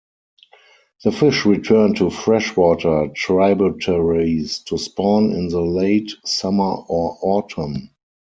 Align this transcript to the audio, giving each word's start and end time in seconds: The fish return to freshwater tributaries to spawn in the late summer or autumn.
The 1.03 1.11
fish 1.11 1.45
return 1.45 1.93
to 1.97 2.09
freshwater 2.09 3.09
tributaries 3.15 4.57
to 4.63 4.79
spawn 4.79 5.31
in 5.31 5.49
the 5.49 5.61
late 5.61 6.11
summer 6.25 6.73
or 6.77 7.19
autumn. 7.21 7.91